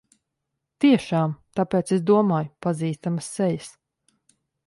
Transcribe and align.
Tiešām! 0.85 1.35
Tāpēc 1.59 1.91
es 1.97 2.01
domāju 2.09 2.51
pazīstamas 2.67 3.31
sejas. 3.37 3.71